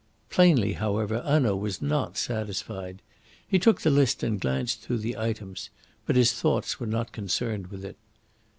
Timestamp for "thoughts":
6.33-6.79